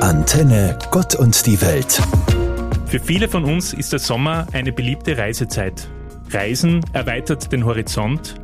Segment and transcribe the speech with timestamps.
[0.00, 2.00] Antenne Gott und die Welt.
[2.86, 5.88] Für viele von uns ist der Sommer eine beliebte Reisezeit.
[6.30, 8.36] Reisen erweitert den Horizont,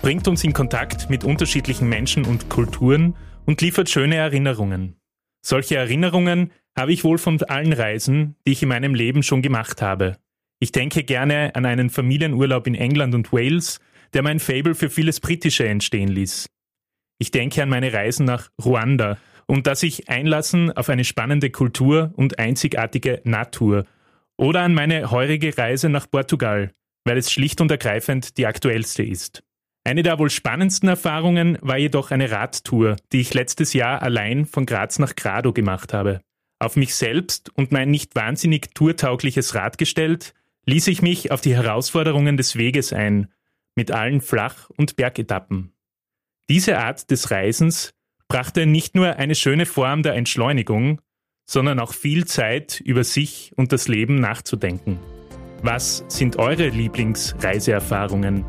[0.00, 3.14] bringt uns in Kontakt mit unterschiedlichen Menschen und Kulturen
[3.44, 4.96] und liefert schöne Erinnerungen.
[5.44, 9.82] Solche Erinnerungen habe ich wohl von allen Reisen, die ich in meinem Leben schon gemacht
[9.82, 10.16] habe.
[10.60, 13.80] Ich denke gerne an einen Familienurlaub in England und Wales,
[14.14, 16.46] der mein Fable für vieles Britische entstehen ließ.
[17.18, 22.12] Ich denke an meine Reisen nach Ruanda und dass sich einlassen auf eine spannende Kultur
[22.16, 23.86] und einzigartige Natur
[24.36, 26.72] oder an meine heurige Reise nach Portugal,
[27.04, 29.42] weil es schlicht und ergreifend die aktuellste ist.
[29.84, 34.64] Eine der wohl spannendsten Erfahrungen war jedoch eine Radtour, die ich letztes Jahr allein von
[34.64, 36.20] Graz nach Grado gemacht habe.
[36.60, 40.34] Auf mich selbst und mein nicht wahnsinnig tourtaugliches Rad gestellt,
[40.66, 43.26] ließ ich mich auf die Herausforderungen des Weges ein,
[43.74, 45.72] mit allen Flach- und Bergetappen.
[46.48, 47.94] Diese Art des Reisens
[48.32, 51.02] brachte nicht nur eine schöne Form der Entschleunigung,
[51.44, 54.98] sondern auch viel Zeit über sich und das Leben nachzudenken.
[55.60, 58.46] Was sind eure Lieblingsreiseerfahrungen?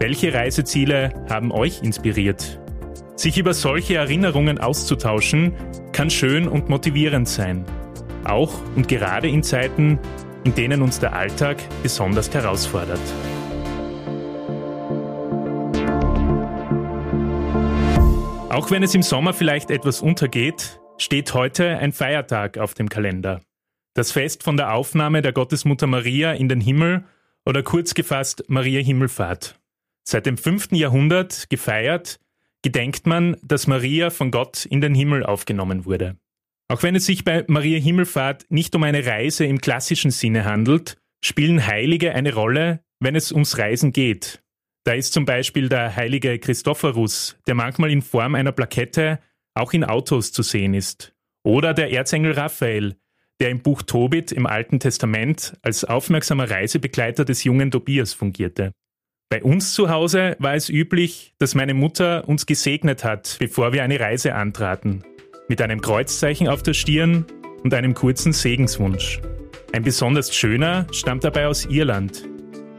[0.00, 2.60] Welche Reiseziele haben euch inspiriert?
[3.14, 5.54] Sich über solche Erinnerungen auszutauschen,
[5.92, 7.64] kann schön und motivierend sein.
[8.24, 10.00] Auch und gerade in Zeiten,
[10.42, 12.98] in denen uns der Alltag besonders herausfordert.
[18.50, 23.42] Auch wenn es im Sommer vielleicht etwas untergeht, steht heute ein Feiertag auf dem Kalender.
[23.94, 27.04] Das Fest von der Aufnahme der Gottesmutter Maria in den Himmel
[27.46, 29.54] oder kurz gefasst Maria Himmelfahrt.
[30.02, 30.72] Seit dem 5.
[30.72, 32.18] Jahrhundert gefeiert,
[32.62, 36.16] gedenkt man, dass Maria von Gott in den Himmel aufgenommen wurde.
[36.66, 40.96] Auch wenn es sich bei Maria Himmelfahrt nicht um eine Reise im klassischen Sinne handelt,
[41.24, 44.42] spielen Heilige eine Rolle, wenn es ums Reisen geht.
[44.90, 49.20] Da ist zum Beispiel der heilige Christophorus, der manchmal in Form einer Plakette
[49.54, 51.14] auch in Autos zu sehen ist.
[51.44, 52.96] Oder der Erzengel Raphael,
[53.38, 58.72] der im Buch Tobit im Alten Testament als aufmerksamer Reisebegleiter des jungen Tobias fungierte.
[59.28, 63.84] Bei uns zu Hause war es üblich, dass meine Mutter uns gesegnet hat, bevor wir
[63.84, 65.04] eine Reise antraten,
[65.46, 67.26] mit einem Kreuzzeichen auf der Stirn
[67.62, 69.20] und einem kurzen Segenswunsch.
[69.72, 72.28] Ein besonders schöner stammt dabei aus Irland.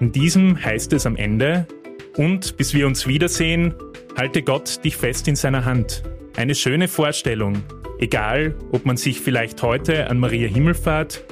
[0.01, 1.67] In diesem heißt es am Ende,
[2.17, 3.73] und bis wir uns wiedersehen,
[4.17, 6.03] halte Gott dich fest in seiner Hand.
[6.35, 7.63] Eine schöne Vorstellung,
[7.99, 11.23] egal ob man sich vielleicht heute an Maria Himmelfahrt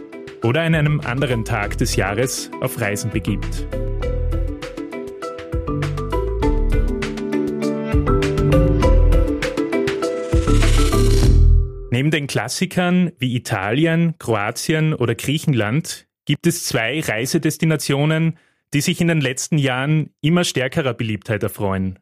[0.44, 3.68] oder an einem anderen Tag des Jahres auf Reisen begibt.
[11.92, 18.38] Neben den Klassikern wie Italien, Kroatien oder Griechenland gibt es zwei Reisedestinationen,
[18.74, 22.00] die sich in den letzten Jahren immer stärkerer Beliebtheit erfreuen.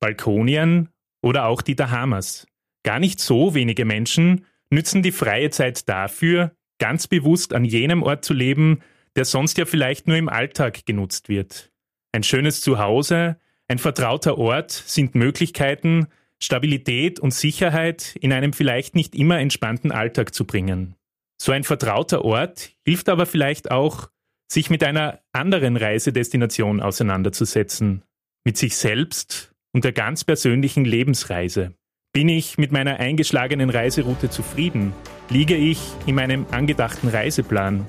[0.00, 0.88] Balkonien
[1.22, 2.46] oder auch die Bahamas.
[2.82, 8.24] Gar nicht so wenige Menschen nützen die freie Zeit dafür, ganz bewusst an jenem Ort
[8.24, 8.80] zu leben,
[9.16, 11.70] der sonst ja vielleicht nur im Alltag genutzt wird.
[12.12, 13.38] Ein schönes Zuhause,
[13.68, 16.08] ein vertrauter Ort sind Möglichkeiten,
[16.42, 20.96] Stabilität und Sicherheit in einem vielleicht nicht immer entspannten Alltag zu bringen.
[21.40, 24.10] So ein vertrauter Ort hilft aber vielleicht auch,
[24.52, 28.02] sich mit einer anderen Reisedestination auseinanderzusetzen,
[28.44, 31.74] mit sich selbst und der ganz persönlichen Lebensreise.
[32.12, 34.92] Bin ich mit meiner eingeschlagenen Reiseroute zufrieden?
[35.28, 37.86] Liege ich in meinem angedachten Reiseplan?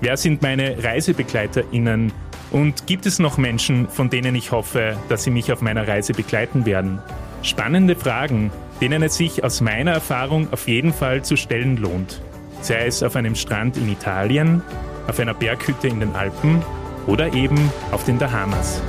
[0.00, 2.12] Wer sind meine ReisebegleiterInnen?
[2.52, 6.12] Und gibt es noch Menschen, von denen ich hoffe, dass sie mich auf meiner Reise
[6.12, 7.00] begleiten werden?
[7.42, 12.22] Spannende Fragen, denen es sich aus meiner Erfahrung auf jeden Fall zu stellen lohnt.
[12.60, 14.62] Sei es auf einem Strand in Italien,
[15.06, 16.62] auf einer Berghütte in den Alpen
[17.06, 18.82] oder eben auf den Bahamas.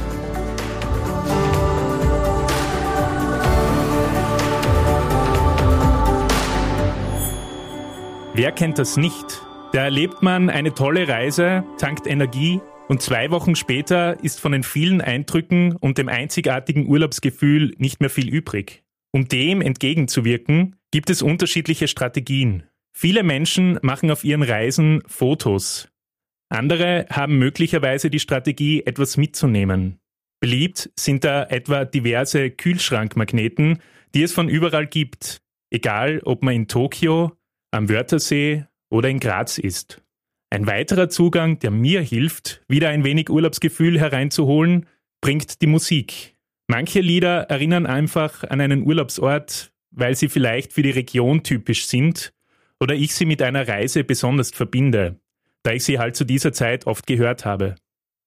[8.33, 9.41] Wer kennt das nicht?
[9.73, 14.63] Da erlebt man eine tolle Reise, tankt Energie und zwei Wochen später ist von den
[14.63, 18.83] vielen Eindrücken und dem einzigartigen Urlaubsgefühl nicht mehr viel übrig.
[19.11, 22.63] Um dem entgegenzuwirken, gibt es unterschiedliche Strategien.
[22.93, 25.89] Viele Menschen machen auf ihren Reisen Fotos.
[26.49, 29.99] Andere haben möglicherweise die Strategie, etwas mitzunehmen.
[30.39, 33.79] Beliebt sind da etwa diverse Kühlschrankmagneten,
[34.13, 35.41] die es von überall gibt,
[35.71, 37.33] egal ob man in Tokio,
[37.71, 40.01] am Wörthersee oder in Graz ist.
[40.49, 44.85] Ein weiterer Zugang, der mir hilft, wieder ein wenig Urlaubsgefühl hereinzuholen,
[45.19, 46.37] bringt die Musik.
[46.67, 52.33] Manche Lieder erinnern einfach an einen Urlaubsort, weil sie vielleicht für die Region typisch sind
[52.79, 55.19] oder ich sie mit einer Reise besonders verbinde,
[55.67, 57.75] da ich sie halt zu dieser Zeit oft gehört habe.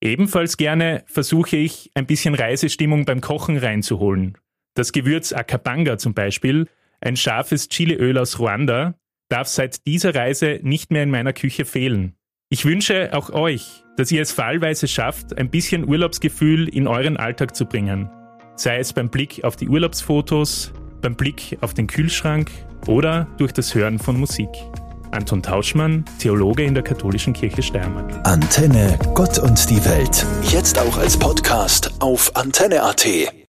[0.02, 4.36] Ebenfalls gerne versuche ich, ein bisschen Reisestimmung beim Kochen reinzuholen.
[4.74, 6.66] Das Gewürz Akabanga zum Beispiel,
[7.00, 8.94] ein scharfes Chiliöl aus Ruanda,
[9.30, 12.14] darf seit dieser Reise nicht mehr in meiner Küche fehlen.
[12.50, 17.56] Ich wünsche auch euch, dass ihr es fallweise schafft, ein bisschen Urlaubsgefühl in euren Alltag
[17.56, 18.10] zu bringen.
[18.56, 22.50] Sei es beim Blick auf die Urlaubsfotos, beim Blick auf den Kühlschrank
[22.86, 24.50] oder durch das Hören von Musik.
[25.10, 28.12] Anton Tauschmann, Theologe in der Katholischen Kirche Steiermark.
[28.24, 30.26] Antenne Gott und die Welt.
[30.50, 33.40] Jetzt auch als Podcast auf antenne.at.